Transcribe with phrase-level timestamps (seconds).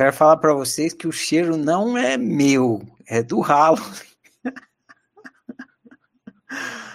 [0.00, 3.82] quero falar para vocês que o cheiro não é meu, é do ralo.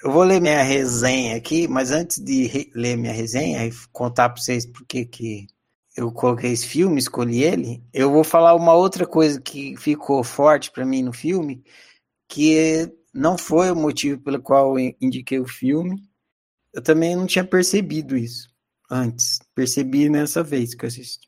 [0.00, 4.40] Eu vou ler minha resenha aqui, mas antes de ler minha resenha e contar para
[4.40, 5.48] vocês por que que
[5.96, 10.70] eu coloquei esse filme, escolhi ele, eu vou falar uma outra coisa que ficou forte
[10.70, 11.64] para mim no filme,
[12.28, 16.00] que não foi o motivo pelo qual eu indiquei o filme.
[16.72, 18.48] Eu também não tinha percebido isso
[18.88, 19.40] antes.
[19.56, 21.27] Percebi nessa vez que eu assisti.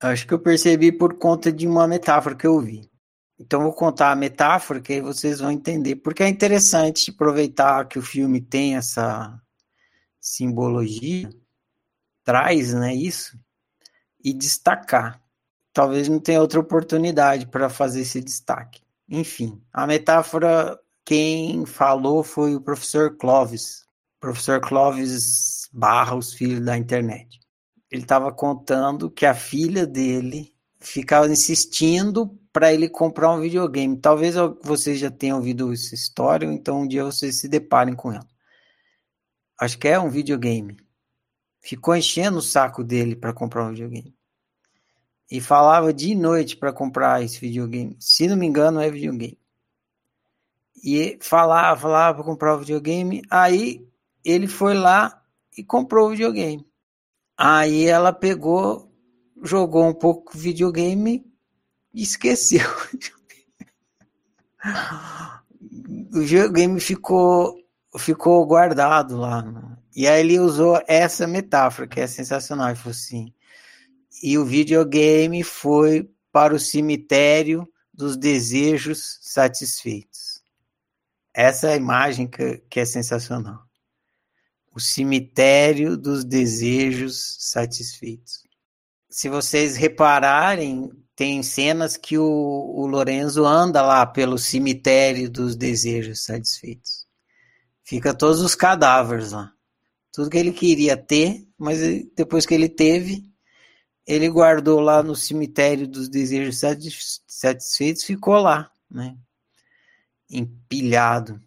[0.00, 2.90] Acho que eu percebi por conta de uma metáfora que eu vi.
[3.38, 5.96] Então vou contar a metáfora que aí vocês vão entender.
[5.96, 9.38] Porque é interessante aproveitar que o filme tem essa
[10.18, 11.30] simbologia,
[12.24, 13.38] traz, né, isso
[14.22, 15.20] e destacar.
[15.72, 18.82] Talvez não tenha outra oportunidade para fazer esse destaque.
[19.08, 23.84] Enfim, a metáfora, quem falou foi o professor Clovis.
[24.18, 27.40] Professor Clovis barra os filhos da internet.
[27.90, 33.98] Ele estava contando que a filha dele ficava insistindo para ele comprar um videogame.
[33.98, 38.26] Talvez vocês já tenham ouvido essa história, então um dia vocês se deparem com ela.
[39.58, 40.76] Acho que é um videogame
[41.60, 44.16] ficou enchendo o saco dele para comprar um videogame.
[45.30, 47.96] E falava de noite para comprar esse videogame.
[48.00, 49.38] Se não me engano, é videogame.
[50.82, 53.22] E falava, falava para comprar o videogame.
[53.30, 53.86] Aí
[54.24, 55.22] ele foi lá
[55.56, 56.66] e comprou o videogame.
[57.42, 58.92] Aí ela pegou,
[59.42, 61.24] jogou um pouco videogame
[61.94, 62.68] e esqueceu.
[66.12, 67.56] o videogame ficou,
[67.96, 69.42] ficou guardado lá
[69.96, 72.68] e aí ele usou essa metáfora, que é sensacional.
[72.68, 73.32] Ele falou assim:
[74.22, 80.42] e o videogame foi para o cemitério dos desejos satisfeitos.
[81.32, 83.69] Essa é a imagem que, que é sensacional.
[84.72, 88.46] O cemitério dos desejos satisfeitos.
[89.08, 96.24] Se vocês repararem, tem cenas que o, o Lorenzo anda lá pelo cemitério dos desejos
[96.24, 97.06] satisfeitos.
[97.82, 99.52] Fica todos os cadáveres lá
[100.12, 101.78] tudo que ele queria ter, mas
[102.14, 103.30] depois que ele teve,
[104.06, 106.60] ele guardou lá no cemitério dos desejos
[107.26, 109.16] satisfeitos, ficou lá, né?
[110.28, 111.40] Empilhado.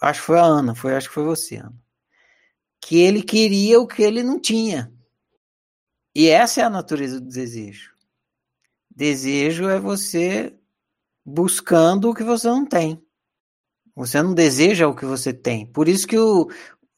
[0.00, 1.74] Acho que foi a Ana, foi, acho que foi você, Ana.
[2.80, 4.92] Que ele queria o que ele não tinha.
[6.14, 7.94] E essa é a natureza do desejo.
[8.90, 10.54] Desejo é você
[11.24, 13.02] buscando o que você não tem.
[13.94, 15.66] Você não deseja o que você tem.
[15.66, 16.48] Por isso que o,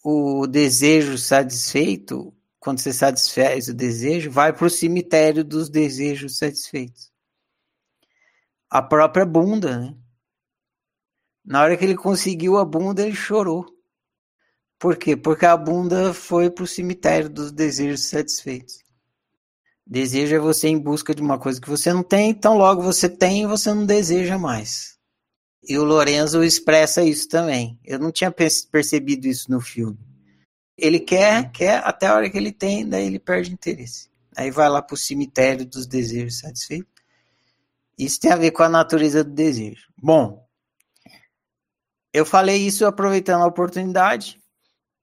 [0.02, 7.10] o desejo satisfeito, quando você satisfaz o desejo, vai para o cemitério dos desejos satisfeitos.
[8.70, 9.96] A própria bunda, né?
[11.44, 13.66] Na hora que ele conseguiu a bunda, ele chorou.
[14.82, 15.16] Por quê?
[15.16, 18.82] Porque a bunda foi para o cemitério dos desejos satisfeitos.
[19.86, 23.08] Desejo é você em busca de uma coisa que você não tem, então logo você
[23.08, 24.98] tem e você não deseja mais.
[25.62, 27.78] E o Lorenzo expressa isso também.
[27.84, 30.00] Eu não tinha percebido isso no filme.
[30.76, 34.10] Ele quer, quer até a hora que ele tem, daí ele perde interesse.
[34.36, 36.90] Aí vai lá para o cemitério dos desejos satisfeitos.
[37.96, 39.86] Isso tem a ver com a natureza do desejo.
[39.96, 40.44] Bom,
[42.12, 44.41] eu falei isso aproveitando a oportunidade,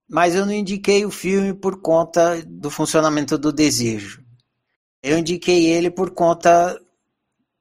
[0.09, 4.25] mas eu não indiquei o filme por conta do funcionamento do desejo.
[5.03, 6.81] Eu indiquei ele por conta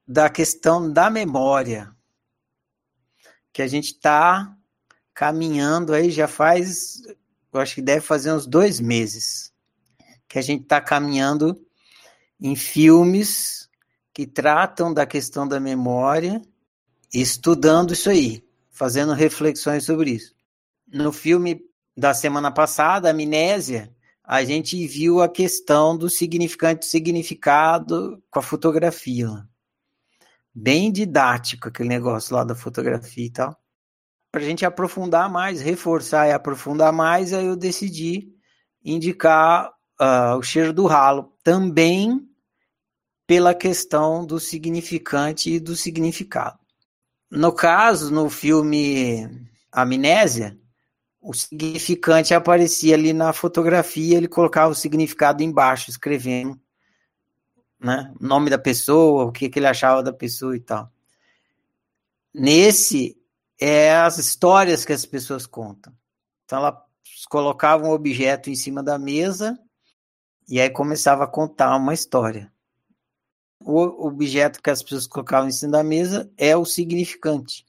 [0.07, 1.95] da questão da memória
[3.53, 4.55] que a gente está
[5.13, 7.01] caminhando aí já faz,
[7.53, 9.53] eu acho que deve fazer uns dois meses,
[10.27, 11.59] que a gente está caminhando
[12.39, 13.69] em filmes
[14.13, 16.41] que tratam da questão da memória,
[17.13, 20.33] estudando isso aí, fazendo reflexões sobre isso.
[20.87, 21.68] No filme
[21.99, 23.93] da semana passada, Amnésia,
[24.23, 29.27] a gente viu a questão do significante significado com a fotografia
[30.53, 33.57] bem didático aquele negócio lá da fotografia e tal.
[34.31, 38.29] Para a gente aprofundar mais, reforçar e aprofundar mais, aí eu decidi
[38.83, 42.27] indicar uh, o cheiro do ralo, também
[43.25, 46.59] pela questão do significante e do significado.
[47.29, 50.57] No caso, no filme Amnésia,
[51.21, 56.59] o significante aparecia ali na fotografia, ele colocava o significado embaixo, escrevendo
[57.79, 58.13] né?
[58.19, 60.91] O nome da pessoa, o que, que ele achava da pessoa e tal.
[62.33, 63.17] Nesse,
[63.59, 65.93] é as histórias que as pessoas contam.
[66.43, 66.85] Então, ela
[67.29, 69.57] colocava um objeto em cima da mesa
[70.47, 72.51] e aí começava a contar uma história.
[73.61, 77.65] O objeto que as pessoas colocavam em cima da mesa é o significante.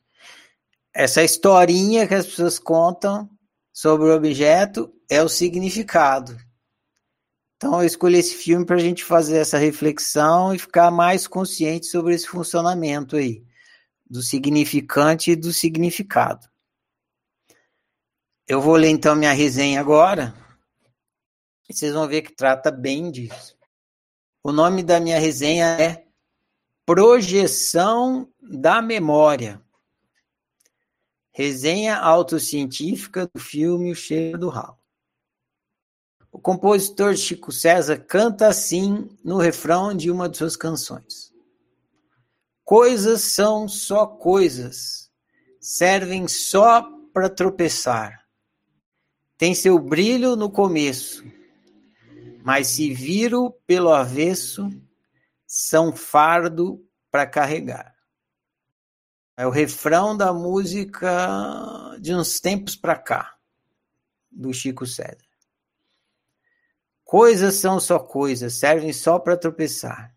[0.93, 3.29] Essa historinha que as pessoas contam
[3.81, 6.37] sobre o objeto é o significado.
[7.57, 11.87] Então eu escolhi esse filme para a gente fazer essa reflexão e ficar mais consciente
[11.87, 13.43] sobre esse funcionamento aí,
[14.05, 16.47] do significante e do significado.
[18.47, 20.35] Eu vou ler então minha resenha agora,
[21.67, 23.57] e vocês vão ver que trata bem disso.
[24.45, 26.05] O nome da minha resenha é
[26.85, 29.59] Projeção da Memória.
[31.33, 34.79] Resenha autocientífica do filme O Cheiro do Ralo.
[36.33, 41.33] O compositor Chico César canta assim no refrão de uma de suas canções:
[42.65, 45.11] Coisas são só coisas,
[45.61, 46.83] servem só
[47.13, 48.25] para tropeçar.
[49.37, 51.25] Tem seu brilho no começo,
[52.45, 54.69] mas se viro pelo avesso,
[55.47, 57.95] são fardo para carregar.
[59.41, 63.37] É o refrão da música de uns tempos para cá,
[64.31, 65.17] do Chico César.
[67.03, 70.15] Coisas são só coisas, servem só para tropeçar.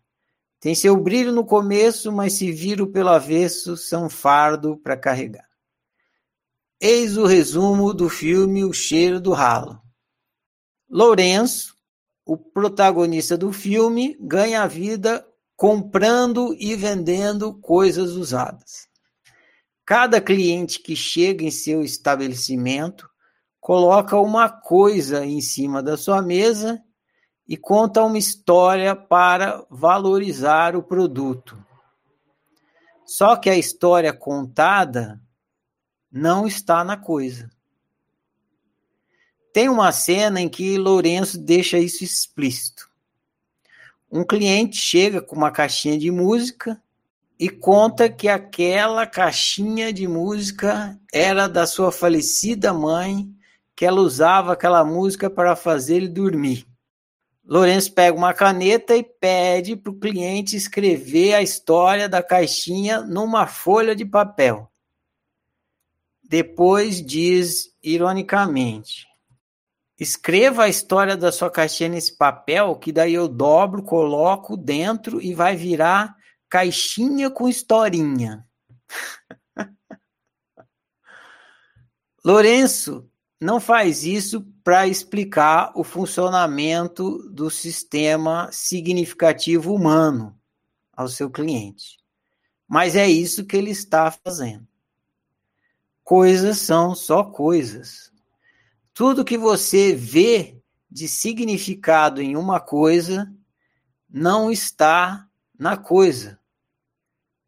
[0.60, 5.48] Tem seu brilho no começo, mas se viram pelo avesso, são fardo para carregar.
[6.78, 9.80] Eis o resumo do filme O Cheiro do Ralo.
[10.86, 11.74] Lourenço,
[12.26, 15.26] o protagonista do filme, ganha a vida
[15.56, 18.92] comprando e vendendo coisas usadas.
[19.84, 23.08] Cada cliente que chega em seu estabelecimento
[23.60, 26.82] coloca uma coisa em cima da sua mesa
[27.46, 31.62] e conta uma história para valorizar o produto.
[33.04, 35.20] Só que a história contada
[36.10, 37.50] não está na coisa.
[39.52, 42.88] Tem uma cena em que Lourenço deixa isso explícito.
[44.10, 46.82] Um cliente chega com uma caixinha de música
[47.38, 53.28] e conta que aquela caixinha de música era da sua falecida mãe
[53.76, 56.66] que ela usava aquela música para fazer ele dormir.
[57.44, 63.46] Lourenço pega uma caneta e pede para o cliente escrever a história da caixinha numa
[63.46, 64.70] folha de papel.
[66.22, 69.06] Depois diz, ironicamente:
[69.98, 75.34] Escreva a história da sua caixinha nesse papel, que daí eu dobro, coloco dentro e
[75.34, 76.16] vai virar
[76.54, 78.46] caixinha com historinha.
[82.24, 83.10] Lourenço
[83.40, 90.38] não faz isso para explicar o funcionamento do sistema significativo humano
[90.92, 91.98] ao seu cliente.
[92.68, 94.64] Mas é isso que ele está fazendo.
[96.04, 98.12] Coisas são só coisas.
[98.92, 103.28] Tudo que você vê de significado em uma coisa
[104.08, 105.28] não está
[105.58, 106.38] na coisa,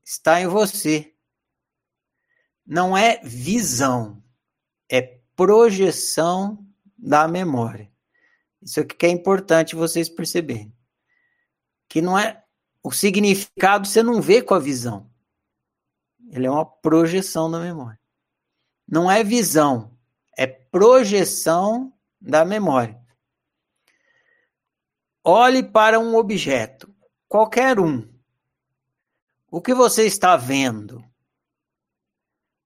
[0.06, 1.12] está em você.
[2.64, 4.22] Não é visão,
[4.88, 5.02] é
[5.34, 6.64] projeção
[6.96, 7.90] da memória.
[8.62, 10.72] Isso aqui que é importante vocês perceberem.
[11.88, 12.44] Que não é
[12.82, 15.10] o significado você não vê com a visão.
[16.30, 18.00] Ele é uma projeção da memória.
[18.88, 19.96] Não é visão,
[20.36, 23.00] é projeção da memória.
[25.24, 26.92] Olhe para um objeto,
[27.28, 28.15] qualquer um.
[29.50, 31.04] O que você está vendo?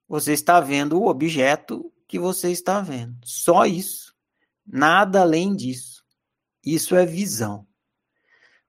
[0.09, 3.19] Você está vendo o objeto que você está vendo.
[3.25, 4.15] Só isso.
[4.67, 6.05] Nada além disso.
[6.65, 7.67] Isso é visão.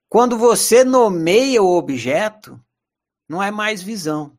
[0.10, 2.63] Quando você nomeia o objeto,
[3.28, 4.38] não é mais visão.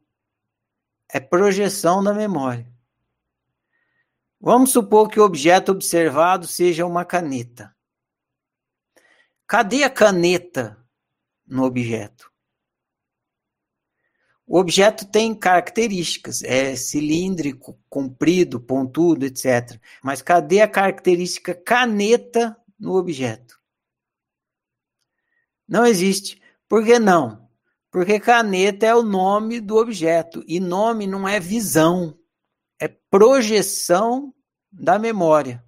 [1.08, 2.70] É projeção da memória.
[4.40, 7.75] Vamos supor que o objeto observado seja uma caneta.
[9.46, 10.82] Cadê a caneta
[11.46, 12.31] no objeto?
[14.52, 19.80] O objeto tem características, é cilíndrico, comprido, pontudo, etc.
[20.04, 23.59] Mas cadê a característica caneta no objeto?
[25.66, 26.38] Não existe.
[26.68, 27.49] Por que não?
[27.90, 32.14] Porque caneta é o nome do objeto e nome não é visão,
[32.78, 34.35] é projeção
[34.71, 35.64] da memória.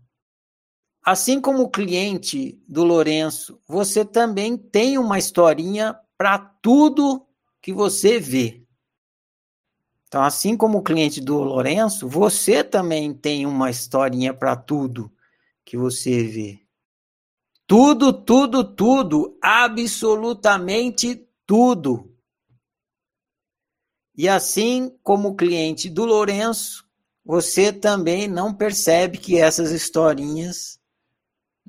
[1.02, 7.26] Assim como o cliente do Lourenço, você também tem uma historinha para tudo
[7.62, 8.63] que você vê.
[10.14, 15.12] Então, assim como o cliente do Lourenço, você também tem uma historinha para tudo
[15.64, 16.60] que você vê.
[17.66, 22.14] Tudo, tudo, tudo, absolutamente tudo.
[24.16, 26.86] E assim como o cliente do Lourenço,
[27.24, 30.78] você também não percebe que essas historinhas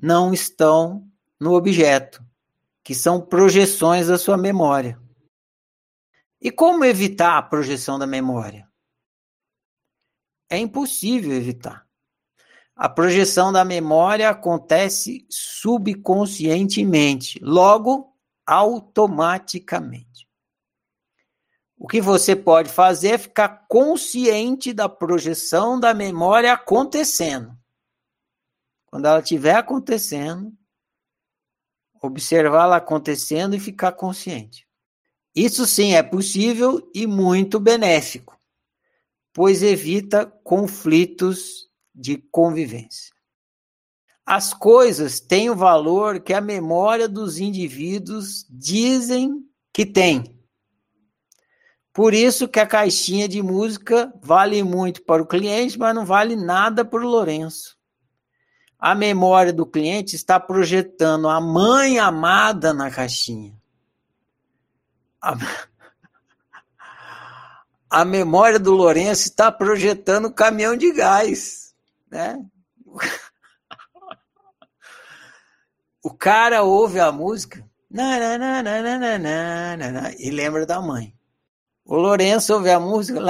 [0.00, 1.04] não estão
[1.40, 2.24] no objeto,
[2.84, 5.04] que são projeções da sua memória.
[6.46, 8.70] E como evitar a projeção da memória?
[10.48, 11.84] É impossível evitar.
[12.76, 20.28] A projeção da memória acontece subconscientemente, logo, automaticamente.
[21.76, 27.58] O que você pode fazer é ficar consciente da projeção da memória acontecendo.
[28.84, 30.56] Quando ela estiver acontecendo,
[32.00, 34.65] observá-la acontecendo e ficar consciente.
[35.36, 38.40] Isso sim é possível e muito benéfico,
[39.34, 43.14] pois evita conflitos de convivência.
[44.24, 50.40] As coisas têm o valor que a memória dos indivíduos dizem que tem.
[51.92, 56.34] Por isso que a caixinha de música vale muito para o cliente, mas não vale
[56.34, 57.76] nada para o Lourenço.
[58.78, 63.55] A memória do cliente está projetando a mãe amada na caixinha.
[65.20, 65.36] A,
[67.90, 71.66] a memória do Lourenço está projetando caminhão de gás
[72.10, 72.44] né?
[76.02, 77.68] O cara ouve a música
[80.18, 81.14] e lembra da mãe.
[81.84, 83.20] O Lourenço ouve a música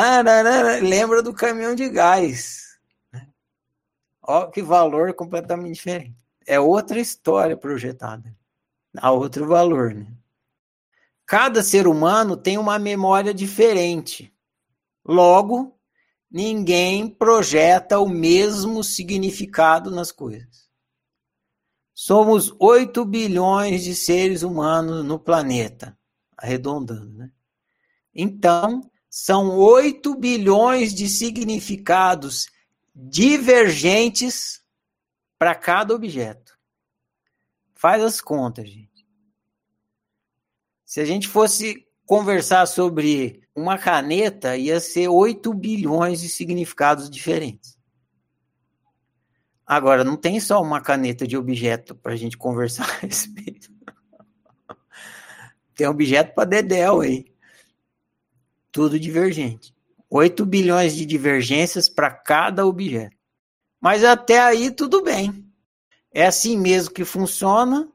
[0.83, 2.79] lembra do caminhão de gás.
[4.23, 6.17] Olha que valor completamente diferente.
[6.47, 8.35] É outra história projetada.
[8.97, 10.07] Há outro valor, né?
[11.27, 14.33] Cada ser humano tem uma memória diferente.
[15.05, 15.77] Logo,
[16.31, 20.67] ninguém projeta o mesmo significado nas coisas.
[21.93, 25.99] Somos 8 bilhões de seres humanos no planeta,
[26.37, 27.33] arredondando, né?
[28.15, 32.47] Então, são 8 bilhões de significados
[32.95, 34.63] divergentes
[35.39, 36.57] para cada objeto.
[37.75, 38.96] Faz as contas, gente.
[40.87, 47.77] Se a gente fosse conversar sobre uma caneta, ia ser 8 bilhões de significados diferentes.
[49.67, 53.69] Agora, não tem só uma caneta de objeto para a gente conversar a respeito.
[55.75, 57.27] Tem objeto para Dedel aí.
[58.71, 59.75] Tudo divergente.
[60.09, 63.17] 8 bilhões de divergências para cada objeto.
[63.81, 65.45] Mas até aí tudo bem.
[66.15, 67.91] É assim mesmo que funciona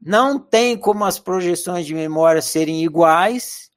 [0.00, 3.70] não tem como as projeções de memória serem iguais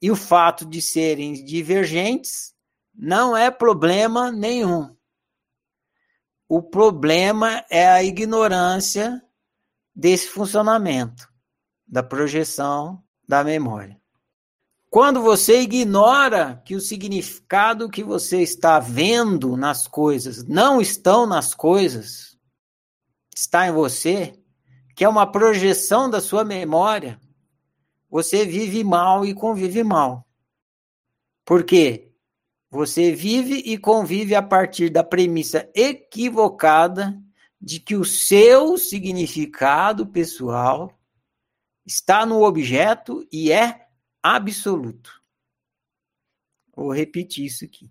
[0.00, 2.54] e o fato de serem divergentes
[2.94, 4.94] não é problema nenhum.
[6.48, 9.22] O problema é a ignorância
[9.94, 11.28] desse funcionamento
[11.86, 14.00] da projeção da memória.
[14.90, 21.54] Quando você ignora que o significado que você está vendo nas coisas não estão nas
[21.54, 22.36] coisas,
[23.34, 24.38] está em você,
[24.94, 27.20] que é uma projeção da sua memória,
[28.10, 30.26] você vive mal e convive mal.
[31.44, 32.12] Por quê?
[32.70, 37.18] Você vive e convive a partir da premissa equivocada
[37.60, 40.92] de que o seu significado pessoal
[41.84, 43.86] está no objeto e é
[44.22, 45.22] absoluto.
[46.74, 47.90] Vou repetir isso aqui.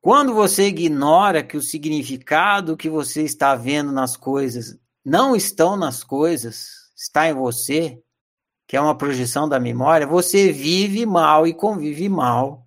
[0.00, 6.02] Quando você ignora que o significado que você está vendo nas coisas não estão nas
[6.02, 8.02] coisas, está em você,
[8.66, 12.66] que é uma projeção da memória, você vive mal e convive mal,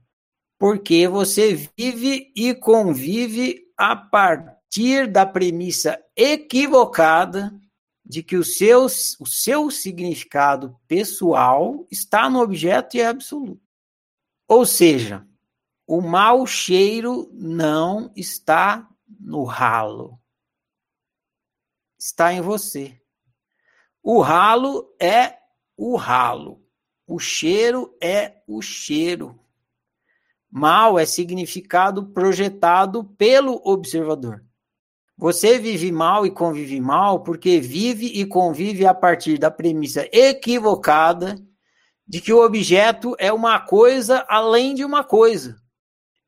[0.58, 7.54] porque você vive e convive a partir da premissa equivocada
[8.06, 13.62] de que o seu, o seu significado pessoal está no objeto e é absoluto.
[14.48, 15.28] Ou seja,
[15.86, 18.88] o mau cheiro não está
[19.20, 20.19] no ralo
[22.00, 22.98] está em você.
[24.02, 25.36] O ralo é
[25.76, 26.64] o ralo.
[27.06, 29.38] O cheiro é o cheiro.
[30.50, 34.44] Mal é significado projetado pelo observador.
[35.18, 41.38] Você vive mal e convive mal porque vive e convive a partir da premissa equivocada
[42.08, 45.59] de que o objeto é uma coisa além de uma coisa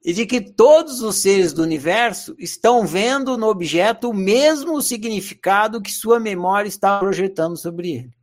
[0.03, 5.81] e de que todos os seres do universo estão vendo no objeto o mesmo significado
[5.81, 8.21] que sua memória está projetando sobre ele.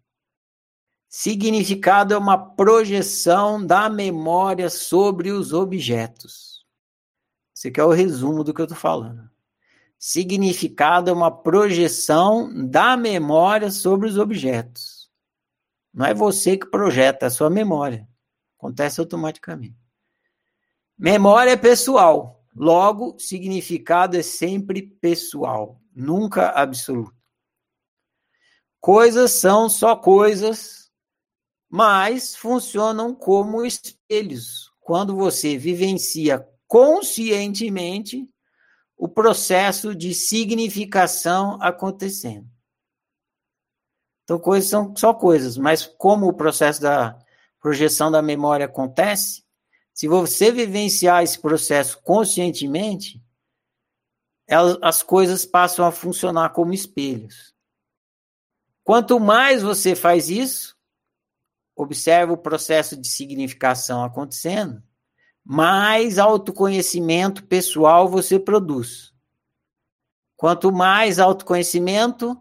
[1.08, 6.66] Significado é uma projeção da memória sobre os objetos.
[7.56, 9.28] Esse aqui é o resumo do que eu estou falando.
[9.98, 15.10] Significado é uma projeção da memória sobre os objetos.
[15.92, 18.06] Não é você que projeta, é a sua memória.
[18.58, 19.87] Acontece automaticamente.
[20.98, 22.42] Memória é pessoal.
[22.56, 27.14] Logo, significado é sempre pessoal, nunca absoluto.
[28.80, 30.90] Coisas são só coisas,
[31.70, 34.72] mas funcionam como espelhos.
[34.80, 38.28] Quando você vivencia conscientemente
[38.96, 42.48] o processo de significação acontecendo.
[44.24, 47.16] Então, coisas são só coisas, mas como o processo da
[47.60, 49.44] projeção da memória acontece,
[49.98, 53.20] se você vivenciar esse processo conscientemente,
[54.46, 57.52] elas, as coisas passam a funcionar como espelhos.
[58.84, 60.78] Quanto mais você faz isso,
[61.74, 64.80] observa o processo de significação acontecendo,
[65.44, 69.12] mais autoconhecimento pessoal você produz.
[70.36, 72.40] Quanto mais autoconhecimento,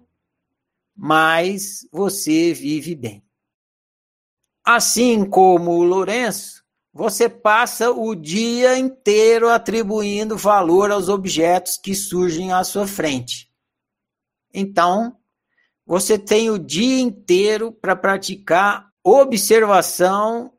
[0.95, 3.25] mais você vive bem.
[4.63, 6.66] Assim como o Lourenço,
[6.97, 13.53] você passa o dia inteiro atribuindo valor aos objetos que surgem à sua frente.
[14.51, 15.15] Então,
[15.85, 20.57] você tem o dia inteiro para praticar observação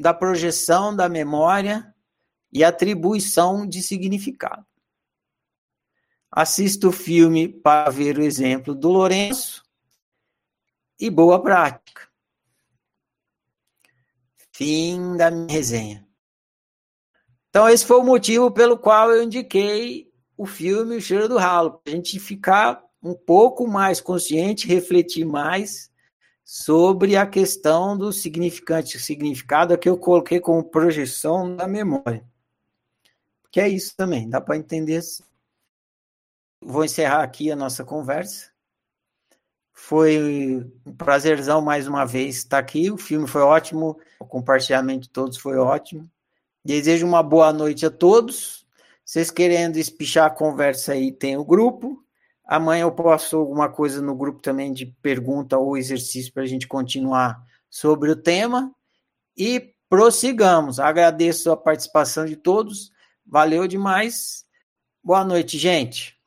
[0.00, 1.94] da projeção da memória
[2.50, 4.64] e atribuição de significado.
[6.30, 9.62] Assista o filme para ver o exemplo do Lourenço
[10.98, 12.10] e boa prática.
[14.62, 16.06] Fim da minha resenha.
[17.48, 21.80] Então, esse foi o motivo pelo qual eu indiquei o filme O Cheiro do Ralo,
[21.80, 25.90] para a gente ficar um pouco mais consciente, refletir mais
[26.44, 32.24] sobre a questão do significante, o significado que eu coloquei como projeção da memória.
[33.50, 35.24] Que é isso também, dá para entender assim.
[36.60, 38.51] Vou encerrar aqui a nossa conversa.
[39.84, 42.88] Foi um prazerzão mais uma vez estar aqui.
[42.88, 46.08] O filme foi ótimo, o compartilhamento de todos foi ótimo.
[46.64, 48.64] Desejo uma boa noite a todos.
[49.04, 52.00] Vocês querendo espichar a conversa aí, tem o grupo.
[52.46, 56.68] Amanhã eu posto alguma coisa no grupo também de pergunta ou exercício para a gente
[56.68, 58.72] continuar sobre o tema.
[59.36, 60.78] E prossigamos.
[60.78, 62.92] Agradeço a participação de todos.
[63.26, 64.44] Valeu demais.
[65.02, 66.21] Boa noite, gente.